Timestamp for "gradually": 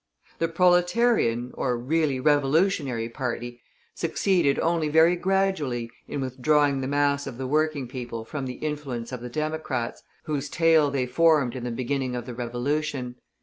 5.15-5.91